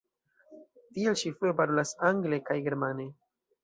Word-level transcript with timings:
Tiel 0.95 1.19
ŝi 1.23 1.33
flue 1.37 1.53
parolas 1.61 1.95
angle 2.13 2.43
kaj 2.51 2.61
germane. 2.71 3.11